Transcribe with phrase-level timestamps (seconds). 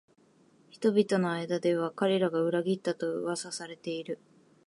[0.71, 4.17] 人々の間では彼らが裏切ったと噂されている